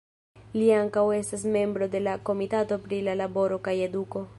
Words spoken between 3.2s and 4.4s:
Laboro kaj Eduko.